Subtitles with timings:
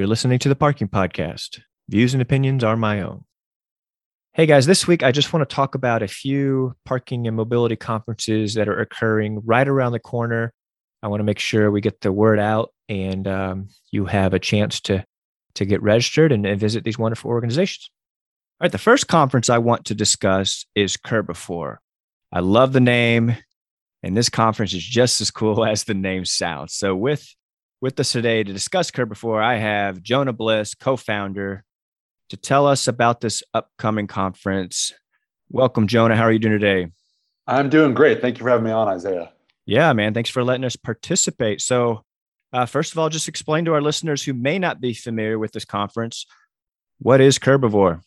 [0.00, 1.60] You're listening to the Parking Podcast.
[1.90, 3.24] Views and opinions are my own.
[4.32, 7.76] Hey guys, this week I just want to talk about a few parking and mobility
[7.76, 10.54] conferences that are occurring right around the corner.
[11.02, 14.38] I want to make sure we get the word out and um, you have a
[14.38, 15.04] chance to,
[15.56, 17.90] to get registered and, and visit these wonderful organizations.
[18.58, 21.76] All right, the first conference I want to discuss is Curbivore.
[22.32, 23.36] I love the name,
[24.02, 26.72] and this conference is just as cool as the name sounds.
[26.72, 27.34] So, with
[27.80, 31.64] with us today to discuss Curbivore, I have Jonah Bliss, co founder,
[32.28, 34.92] to tell us about this upcoming conference.
[35.50, 36.16] Welcome, Jonah.
[36.16, 36.90] How are you doing today?
[37.46, 38.20] I'm doing great.
[38.20, 39.32] Thank you for having me on, Isaiah.
[39.66, 40.14] Yeah, man.
[40.14, 41.60] Thanks for letting us participate.
[41.60, 42.04] So,
[42.52, 45.52] uh, first of all, just explain to our listeners who may not be familiar with
[45.52, 46.26] this conference
[47.00, 48.02] what is Curbivore?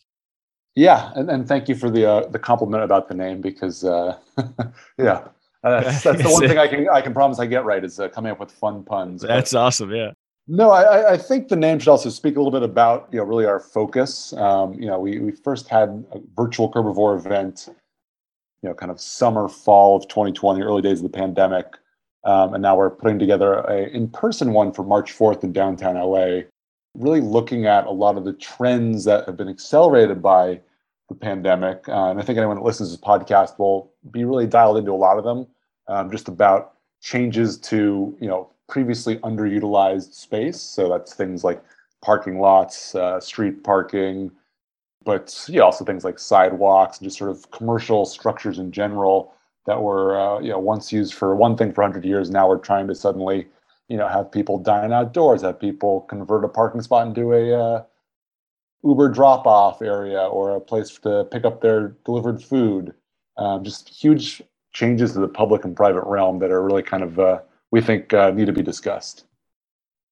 [0.76, 4.16] Yeah, and, and thank you for the uh, the compliment about the name because uh,
[4.98, 5.28] yeah,
[5.64, 7.98] uh, that's, that's the one thing I can I can promise I get right is
[7.98, 9.22] uh, coming up with fun puns.
[9.22, 9.90] That's but, awesome.
[9.90, 10.12] Yeah.
[10.46, 13.24] No, I, I think the name should also speak a little bit about you know
[13.24, 14.34] really our focus.
[14.34, 17.68] Um, you know, we we first had a virtual Curbivore event,
[18.62, 21.66] you know, kind of summer fall of 2020, early days of the pandemic,
[22.24, 26.42] um, and now we're putting together a in-person one for March 4th in downtown LA.
[26.94, 30.60] Really looking at a lot of the trends that have been accelerated by
[31.08, 34.46] the pandemic, uh, and I think anyone that listens to this podcast will be really
[34.46, 35.46] dialed into a lot of them
[35.88, 40.60] um, just about changes to you know previously underutilized space.
[40.60, 41.62] So that's things like
[42.02, 44.30] parking lots, uh, street parking,
[45.04, 49.34] but yeah, also things like sidewalks and just sort of commercial structures in general
[49.66, 52.30] that were uh, you know once used for one thing for 100 years.
[52.30, 53.46] Now we're trying to suddenly
[53.88, 57.82] you know have people dine outdoors, have people convert a parking spot into a uh,
[58.82, 62.94] Uber drop off area or a place to pick up their delivered food.
[63.36, 64.42] Um, just huge
[64.74, 67.40] changes to the public and private realm that are really kind of uh,
[67.70, 69.24] we think uh, need to be discussed.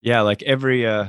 [0.00, 1.08] Yeah, like every uh,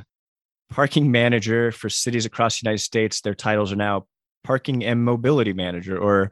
[0.70, 4.08] parking manager for cities across the United States, their titles are now
[4.44, 6.32] parking and mobility manager, or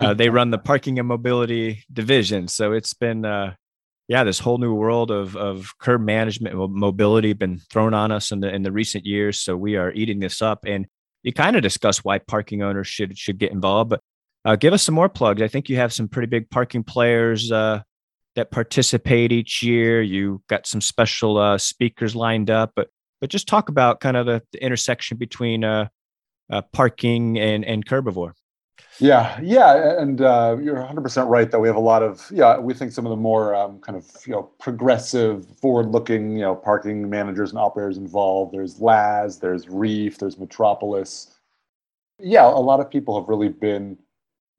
[0.00, 2.48] uh, they run the parking and mobility division.
[2.48, 3.54] So it's been, uh,
[4.08, 8.40] yeah, this whole new world of of curb management, mobility, been thrown on us in
[8.40, 9.40] the in the recent years.
[9.40, 10.86] So we are eating this up, and
[11.22, 14.00] you kind of discuss why parking owners should should get involved, but
[14.44, 15.42] uh, give us some more plugs.
[15.42, 17.82] I think you have some pretty big parking players uh,
[18.36, 20.00] that participate each year.
[20.02, 22.88] You got some special uh, speakers lined up, but
[23.20, 25.88] but just talk about kind of the, the intersection between uh,
[26.50, 28.32] uh, parking and and Curbivore.
[28.98, 32.58] Yeah, yeah, and uh, you're 100% right that we have a lot of yeah.
[32.58, 36.54] We think some of the more um, kind of you know progressive, forward-looking you know
[36.54, 38.52] parking managers and operators involved.
[38.52, 41.38] There's Laz, there's Reef, there's Metropolis.
[42.18, 43.96] Yeah, a lot of people have really been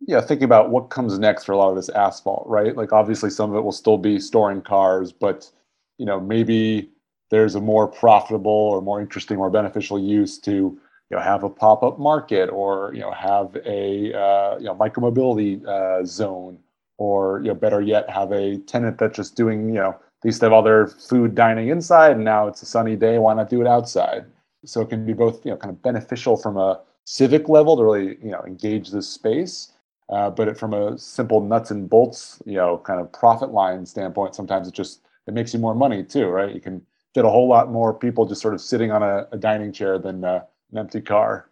[0.07, 2.75] yeah, thinking about what comes next for a lot of this asphalt, right?
[2.75, 5.49] Like obviously some of it will still be storing cars, but
[5.97, 6.89] you know, maybe
[7.29, 11.49] there's a more profitable or more interesting or beneficial use to you know have a
[11.49, 16.57] pop-up market or you know have a uh, you know micromobility uh, zone
[16.97, 20.39] or you know better yet have a tenant that's just doing you know they used
[20.39, 23.49] to have all their food dining inside and now it's a sunny day why not
[23.49, 24.25] do it outside
[24.65, 27.83] so it can be both you know kind of beneficial from a civic level to
[27.83, 29.73] really you know engage this space
[30.11, 33.85] uh, but it, from a simple nuts and bolts, you know, kind of profit line
[33.85, 36.53] standpoint, sometimes it just it makes you more money too, right?
[36.53, 36.81] You can
[37.13, 39.97] fit a whole lot more people just sort of sitting on a, a dining chair
[39.97, 41.49] than uh, an empty car.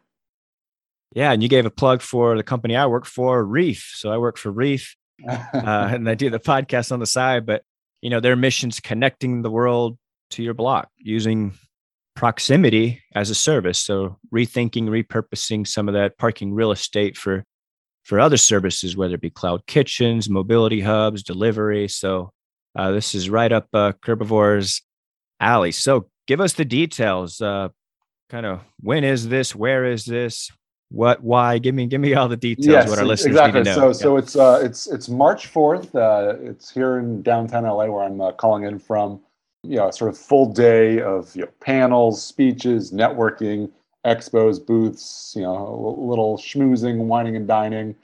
[1.14, 3.94] Yeah, and you gave a plug for the company I work for, Reef.
[3.96, 4.96] So I work for Reef,
[5.28, 7.46] uh, and I do the podcast on the side.
[7.46, 7.64] But
[8.02, 9.98] you know, their mission's connecting the world
[10.32, 11.54] to your block using
[12.16, 13.80] proximity as a service.
[13.80, 17.46] So rethinking, repurposing some of that parking real estate for
[18.10, 21.88] for other services, whether it be cloud kitchens, mobility hubs, delivery.
[21.88, 22.34] So
[22.76, 24.82] uh, this is right up uh, Curbivore's
[25.40, 25.72] alley.
[25.72, 27.40] So give us the details.
[27.40, 27.70] Uh,
[28.32, 29.56] kind of when is this?
[29.56, 30.52] Where is this?
[30.90, 31.24] What?
[31.24, 31.60] Why?
[31.60, 32.66] Give me give me all the details.
[32.66, 33.60] Yes, what our listeners exactly.
[33.60, 33.94] need to know.
[33.94, 34.04] So yeah.
[34.04, 35.94] so it's uh, it's it's March fourth.
[35.94, 39.22] Uh, it's here in downtown LA where I'm uh, calling in from.
[39.62, 43.70] You know, sort of full day of you know, panels, speeches, networking
[44.06, 47.96] expos, booths, you know, little schmoozing, whining and dining.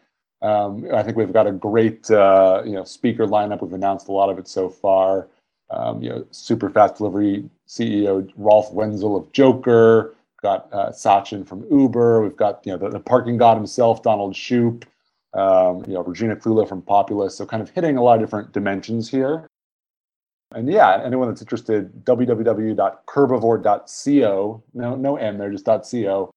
[0.42, 3.62] Um, I think we've got a great, uh, you know, speaker lineup.
[3.62, 5.28] We've announced a lot of it so far.
[5.72, 10.14] Um, you know, super fast delivery CEO Ralf Wenzel of JOKR.
[10.42, 12.22] Got uh, Sachin from Uber.
[12.22, 14.84] We've got you know the, the parking god himself, Donald Shoup.
[15.34, 17.36] Um, you know, Regina Clewlow from Populus.
[17.36, 19.50] So kind of hitting a lot of different dimensions here.
[20.54, 24.64] And yeah, anyone that's interested, www.curbivore.co.
[24.74, 26.32] no, no M there, just .co.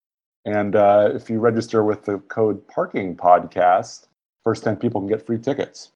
[0.44, 4.06] And uh, if you register with the code Parking Podcast,
[4.44, 5.90] first 10 people can get free tickets.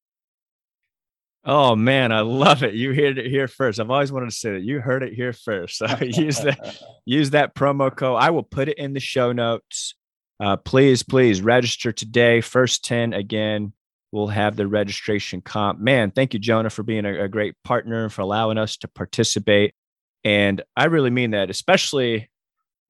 [1.45, 2.75] Oh man, I love it.
[2.75, 3.81] You heard it here first.
[3.81, 4.63] I've always wanted to say that.
[4.63, 5.79] You heard it here first.
[5.79, 8.19] So use that use that promo code.
[8.21, 9.95] I will put it in the show notes.
[10.39, 12.41] Uh, please, please register today.
[12.41, 13.73] First 10 again
[14.13, 15.81] will have the registration comp.
[15.81, 18.89] Man, thank you, Jonah, for being a, a great partner and for allowing us to
[18.89, 19.75] participate.
[20.23, 22.31] And I really mean that, especially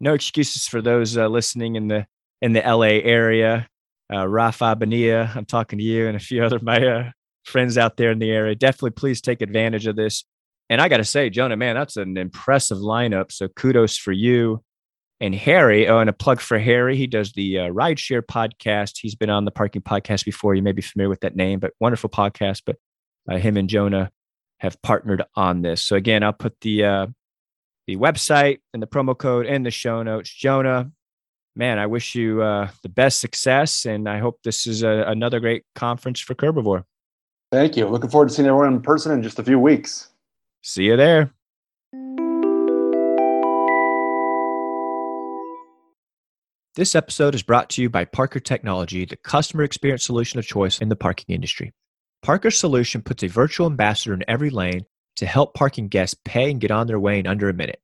[0.01, 2.07] no excuses for those uh, listening in the
[2.43, 3.69] in the LA area.
[4.13, 7.11] Uh, Rafa Bania, I'm talking to you and a few other my uh,
[7.45, 8.55] friends out there in the area.
[8.55, 10.25] Definitely, please take advantage of this.
[10.69, 13.31] And I got to say, Jonah, man, that's an impressive lineup.
[13.31, 14.63] So kudos for you
[15.23, 15.89] and Harry.
[15.89, 16.97] Oh, and a plug for Harry.
[16.97, 18.99] He does the uh, Rideshare podcast.
[19.01, 20.55] He's been on the Parking Podcast before.
[20.57, 22.63] You may be familiar with that name, but wonderful podcast.
[22.67, 22.77] But
[23.31, 24.11] uh, him and Jonah
[24.59, 25.81] have partnered on this.
[25.81, 27.07] So again, I'll put the uh,
[27.87, 30.29] the website and the promo code in the show notes.
[30.29, 30.91] Jonah,
[31.55, 35.39] man, I wish you uh, the best success, and I hope this is a, another
[35.39, 36.85] great conference for Curbivore.
[37.53, 37.87] Thank you.
[37.87, 40.09] Looking forward to seeing everyone in person in just a few weeks.
[40.63, 41.33] See you there.
[46.75, 50.79] This episode is brought to you by Parker Technology, the customer experience solution of choice
[50.79, 51.75] in the parking industry.
[52.23, 54.87] Parker's solution puts a virtual ambassador in every lane
[55.17, 57.83] to help parking guests pay and get on their way in under a minute.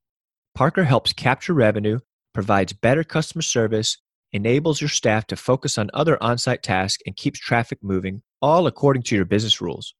[0.54, 1.98] Parker helps capture revenue,
[2.32, 3.98] provides better customer service,
[4.32, 8.66] enables your staff to focus on other on site tasks, and keeps traffic moving, all
[8.66, 9.94] according to your business rules.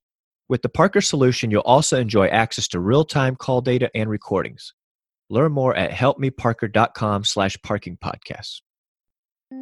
[0.48, 4.72] With the Parker solution, you'll also enjoy access to real time call data and recordings.
[5.28, 8.62] Learn more at helpmeparker.com slash parking podcasts.
[9.50, 9.56] The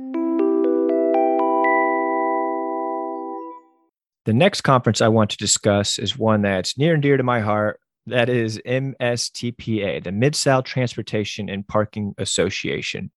[4.26, 7.78] next conference I want to discuss is one that's near and dear to my heart.
[8.06, 13.12] That is MSTPA, the Mid South Transportation and Parking Association.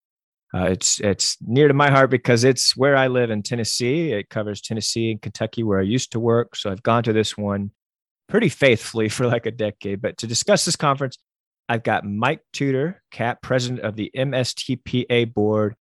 [0.54, 4.12] Uh, it's it's near to my heart because it's where I live in Tennessee.
[4.12, 6.58] It covers Tennessee and Kentucky, where I used to work.
[6.58, 7.72] So I've gone to this one
[8.28, 10.02] pretty faithfully for like a decade.
[10.02, 11.18] But to discuss this conference,
[11.70, 15.76] I've got Mike Tudor, CAPP, president of the MSTPA board,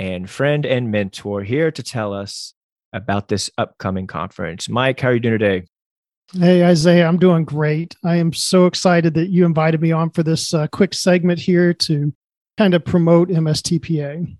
[0.00, 2.54] and friend and mentor here to tell us
[2.90, 4.66] about this upcoming conference.
[4.66, 5.66] Mike, how are you doing today?
[6.32, 7.94] Hey, Isaiah, I'm doing great.
[8.02, 11.74] I am so excited that you invited me on for this uh, quick segment here
[11.74, 12.14] to
[12.56, 14.38] kind of promote MSTPA.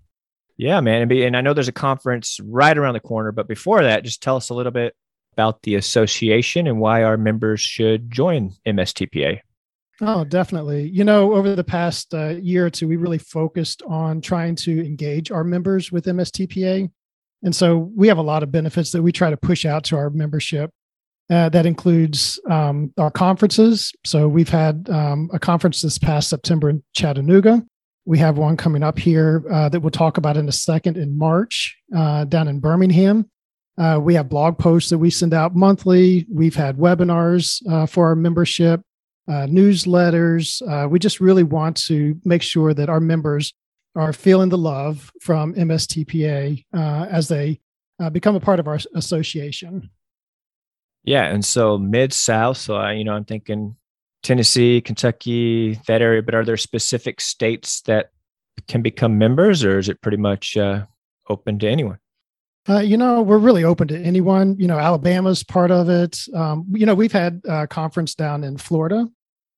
[0.57, 1.11] Yeah, man.
[1.11, 4.37] And I know there's a conference right around the corner, but before that, just tell
[4.37, 4.95] us a little bit
[5.33, 9.41] about the association and why our members should join MSTPA.
[10.03, 10.89] Oh, definitely.
[10.89, 14.83] You know, over the past uh, year or two, we really focused on trying to
[14.83, 16.89] engage our members with MSTPA.
[17.43, 19.97] And so we have a lot of benefits that we try to push out to
[19.97, 20.71] our membership.
[21.29, 23.93] Uh, that includes um, our conferences.
[24.03, 27.63] So we've had um, a conference this past September in Chattanooga.
[28.05, 31.17] We have one coming up here uh, that we'll talk about in a second in
[31.17, 33.29] March uh, down in Birmingham.
[33.77, 36.25] Uh, we have blog posts that we send out monthly.
[36.29, 38.81] We've had webinars uh, for our membership,
[39.27, 40.89] uh, newsletters.
[40.89, 43.53] we just really want to make sure that our members
[43.95, 47.59] are feeling the love from MSTPA uh, as they
[47.99, 49.89] uh, become a part of our association.
[51.03, 52.57] Yeah, and so mid South.
[52.57, 53.75] So I, you know, I'm thinking
[54.23, 56.21] Tennessee, Kentucky, that area.
[56.21, 58.11] But are there specific states that
[58.67, 60.85] can become members, or is it pretty much uh,
[61.29, 61.97] open to anyone?
[62.69, 64.55] Uh, you know, we're really open to anyone.
[64.59, 66.19] You know, Alabama's part of it.
[66.35, 69.07] Um, you know, we've had a conference down in Florida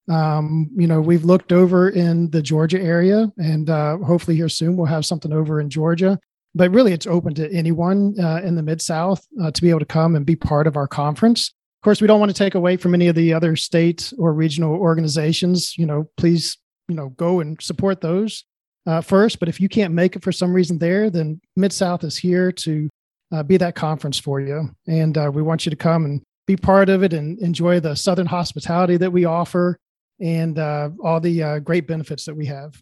[0.09, 4.75] um, you know, we've looked over in the Georgia area, and uh, hopefully here soon
[4.75, 6.19] we'll have something over in Georgia.
[6.55, 9.79] But really, it's open to anyone uh, in the Mid South uh, to be able
[9.79, 11.49] to come and be part of our conference.
[11.49, 14.33] Of course, we don't want to take away from any of the other state or
[14.33, 15.77] regional organizations.
[15.77, 16.57] You know, please,
[16.87, 18.43] you know, go and support those
[18.85, 19.39] uh, first.
[19.39, 22.51] But if you can't make it for some reason there, then Mid South is here
[22.51, 22.89] to
[23.31, 26.57] uh, be that conference for you, and uh, we want you to come and be
[26.57, 29.77] part of it and enjoy the Southern hospitality that we offer
[30.23, 32.81] and uh, all the uh, great benefits that we have.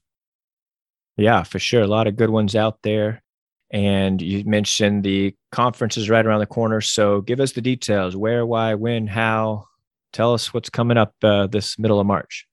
[1.17, 1.81] Yeah, for sure.
[1.81, 3.21] A lot of good ones out there.
[3.71, 6.81] And you mentioned the conference is right around the corner.
[6.81, 9.65] So give us the details where, why, when, how.
[10.13, 12.45] Tell us what's coming up uh, this middle of March.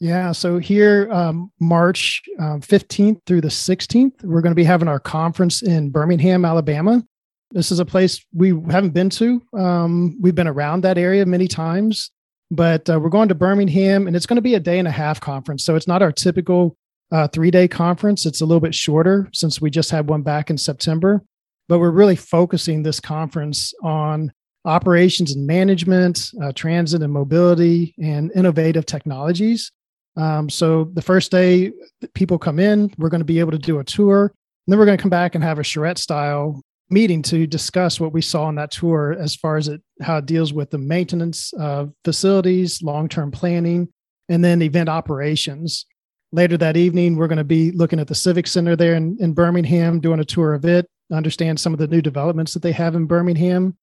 [0.00, 4.86] Yeah, so here, um, March um, 15th through the 16th, we're going to be having
[4.86, 7.02] our conference in Birmingham, Alabama.
[7.50, 9.42] This is a place we haven't been to.
[9.54, 12.12] Um, we've been around that area many times,
[12.50, 14.92] but uh, we're going to Birmingham, and it's going to be a day and a
[14.92, 15.64] half conference.
[15.64, 16.76] So it's not our typical
[17.10, 18.26] uh, three day conference.
[18.26, 21.22] It's a little bit shorter since we just had one back in September.
[21.68, 24.32] But we're really focusing this conference on
[24.64, 29.70] operations and management, uh, transit and mobility, and innovative technologies.
[30.16, 31.72] Um, so the first day
[32.14, 34.22] people come in, we're going to be able to do a tour.
[34.24, 38.00] And then we're going to come back and have a charrette style meeting to discuss
[38.00, 40.78] what we saw on that tour as far as it how it deals with the
[40.78, 43.88] maintenance of facilities, long-term planning,
[44.28, 45.86] and then event operations.
[46.30, 49.32] Later that evening, we're going to be looking at the Civic Center there in, in
[49.32, 52.94] Birmingham, doing a tour of it, understand some of the new developments that they have
[52.94, 53.76] in Birmingham.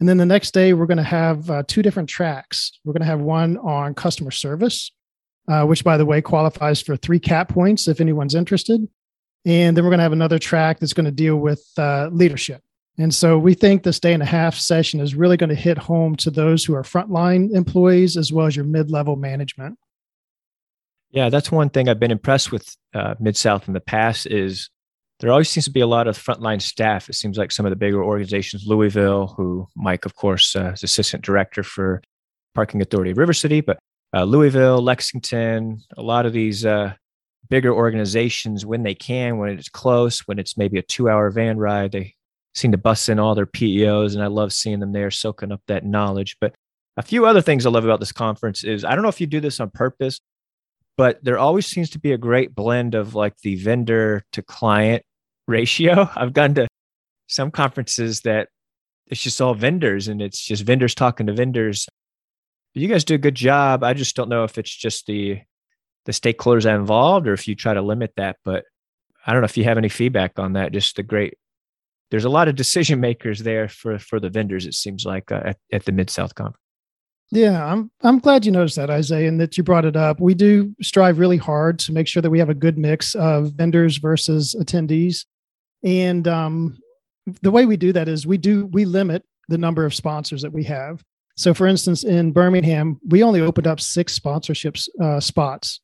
[0.00, 2.72] And then the next day, we're going to have uh, two different tracks.
[2.84, 4.90] We're going to have one on customer service,
[5.46, 8.88] uh, which, by the way, qualifies for three CAPP points if anyone's interested.
[9.46, 12.62] And then we're going to have another track that's going to deal with uh, leadership.
[12.98, 15.78] And so we think this day and a half session is really going to hit
[15.78, 19.78] home to those who are frontline employees as well as your mid level management.
[21.10, 24.68] Yeah, that's one thing I've been impressed with uh, Mid South in the past is
[25.18, 27.08] there always seems to be a lot of frontline staff.
[27.08, 30.82] It seems like some of the bigger organizations, Louisville, who Mike, of course, uh, is
[30.82, 32.02] assistant director for
[32.54, 33.78] Parking Authority of River City, but
[34.14, 36.94] uh, Louisville, Lexington, a lot of these uh,
[37.50, 41.92] bigger organizations, when they can, when it's close, when it's maybe a two-hour van ride,
[41.92, 42.14] they
[42.54, 45.60] seem to bust in all their PEOs, and I love seeing them there soaking up
[45.66, 46.36] that knowledge.
[46.40, 46.54] But
[46.96, 49.26] a few other things I love about this conference is I don't know if you
[49.26, 50.20] do this on purpose,
[50.96, 55.02] but there always seems to be a great blend of like the vendor to client
[55.48, 56.08] ratio.
[56.14, 56.68] I've gone to
[57.28, 58.48] some conferences that
[59.06, 61.88] it's just all vendors and it's just vendors talking to vendors.
[62.74, 63.82] You guys do a good job.
[63.82, 65.40] I just don't know if it's just the
[66.06, 68.36] the stakeholders that involved or if you try to limit that.
[68.44, 68.64] But
[69.26, 70.72] I don't know if you have any feedback on that.
[70.72, 71.34] Just the great
[72.10, 74.66] there's a lot of decision makers there for for the vendors.
[74.66, 76.58] It seems like uh, at, at the Mid South conference.
[77.32, 80.20] Yeah, I'm I'm glad you noticed that, Isaiah, and that you brought it up.
[80.20, 83.52] We do strive really hard to make sure that we have a good mix of
[83.52, 85.26] vendors versus attendees,
[85.84, 86.78] and um,
[87.42, 90.52] the way we do that is we do we limit the number of sponsors that
[90.52, 91.04] we have.
[91.36, 95.80] So, for instance, in Birmingham, we only opened up six sponsorships uh, spots,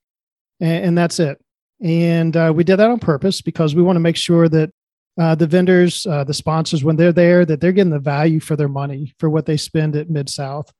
[0.61, 1.39] and, and, that's it.
[1.83, 4.71] And uh, we did that on purpose because we want to make sure that
[5.19, 8.57] uh, the vendors, uh, the sponsors, when they're there, that they're getting the value for
[8.57, 10.71] their money for what they spend at Mid South.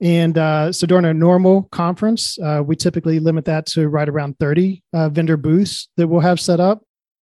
[0.00, 4.38] And uh, so during a normal conference, uh, we typically limit that to right around
[4.38, 6.82] 30 uh, vendor booths that we'll have set up.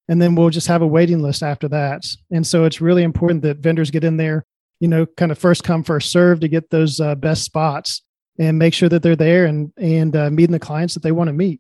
[0.10, 2.06] And then we'll just have a waiting list after that.
[2.32, 4.46] And so it's really important that vendors get in there,
[4.80, 8.04] you know, kind of first come, first serve to get those best spots
[8.40, 11.34] and make sure that they're there and, and meeting the clients that they want to
[11.34, 11.60] meet.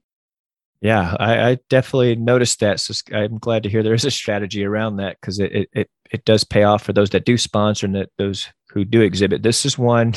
[0.82, 2.80] Yeah, I, I, definitely noticed that.
[2.80, 5.90] So I'm glad to hear there is a strategy around that because it, it, it
[6.12, 9.42] it does pay off for those that do sponsor and that those who do exhibit.
[9.42, 10.14] This is one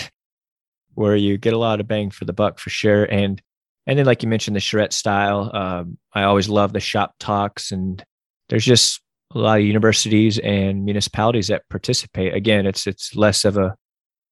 [0.95, 3.05] where you get a lot of bang for the buck for sure.
[3.05, 3.41] And
[3.87, 5.51] and then like you mentioned the charrette style.
[5.55, 8.05] Um, I always love the shop talks and
[8.51, 9.01] there's just
[9.35, 12.35] a lot of universities and municipalities that participate.
[12.35, 13.77] Again, it's it's less of a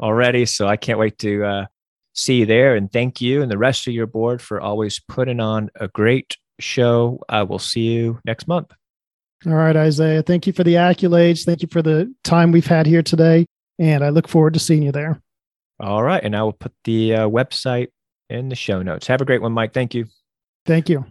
[0.00, 0.46] already.
[0.46, 1.66] So I can't wait to uh,
[2.12, 2.76] see you there.
[2.76, 6.36] And thank you and the rest of your board for always putting on a great
[6.60, 7.20] show.
[7.28, 8.72] I will see you next month.
[9.44, 10.22] All right, Isaiah.
[10.22, 11.44] Thank you for the accolades.
[11.44, 13.46] Thank you for the time we've had here today.
[13.78, 15.20] And I look forward to seeing you there.
[15.80, 16.22] All right.
[16.22, 17.88] And I will put the uh, website
[18.30, 19.08] in the show notes.
[19.08, 19.74] Have a great one, Mike.
[19.74, 20.06] Thank you.
[20.64, 21.04] Thank you.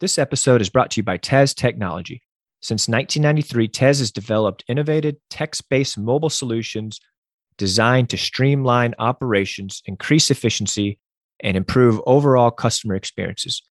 [0.00, 2.22] This episode is brought to you by Tez Technology.
[2.60, 7.00] Since 1993, Tez has developed innovative text based mobile solutions
[7.56, 10.98] designed to streamline operations, increase efficiency,
[11.42, 13.62] and improve overall customer experiences.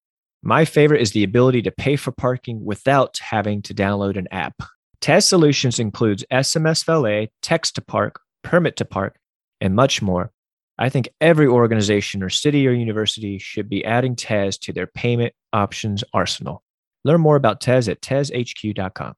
[0.43, 4.61] My favorite is the ability to pay for parking without having to download an app.
[4.99, 9.17] Tez Solutions includes SMS valet, text to park, permit to park,
[9.59, 10.31] and much more.
[10.77, 15.33] I think every organization or city or university should be adding Tez to their payment
[15.53, 16.63] options arsenal.
[17.03, 19.13] Learn more about Tez at tezhq.com.